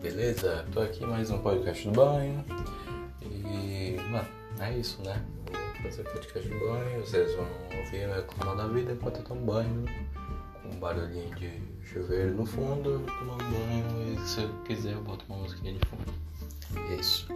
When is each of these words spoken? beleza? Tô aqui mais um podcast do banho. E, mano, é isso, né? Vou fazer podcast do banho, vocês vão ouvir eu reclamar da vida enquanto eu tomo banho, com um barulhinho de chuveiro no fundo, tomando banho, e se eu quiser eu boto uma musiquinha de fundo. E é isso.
beleza? 0.00 0.66
Tô 0.72 0.80
aqui 0.80 1.06
mais 1.06 1.30
um 1.30 1.38
podcast 1.38 1.86
do 1.86 1.92
banho. 1.92 2.44
E, 3.22 3.96
mano, 4.10 4.26
é 4.58 4.76
isso, 4.76 5.00
né? 5.02 5.22
Vou 5.52 5.82
fazer 5.82 6.02
podcast 6.02 6.48
do 6.48 6.58
banho, 6.58 7.00
vocês 7.00 7.36
vão 7.36 7.46
ouvir 7.78 8.02
eu 8.02 8.14
reclamar 8.14 8.56
da 8.56 8.66
vida 8.66 8.92
enquanto 8.92 9.18
eu 9.18 9.22
tomo 9.22 9.40
banho, 9.42 9.84
com 10.60 10.68
um 10.70 10.80
barulhinho 10.80 11.32
de 11.36 11.52
chuveiro 11.84 12.34
no 12.34 12.44
fundo, 12.44 13.04
tomando 13.06 13.44
banho, 13.44 14.12
e 14.12 14.28
se 14.28 14.42
eu 14.42 14.48
quiser 14.64 14.94
eu 14.94 15.02
boto 15.02 15.24
uma 15.28 15.38
musiquinha 15.38 15.74
de 15.74 15.86
fundo. 15.86 16.12
E 16.74 16.94
é 16.94 16.96
isso. 16.96 17.28